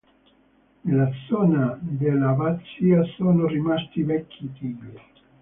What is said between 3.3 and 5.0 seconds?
rimasti vecchi tigli.